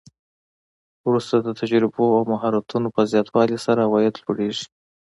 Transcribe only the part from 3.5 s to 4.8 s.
سره عواید لوړیږي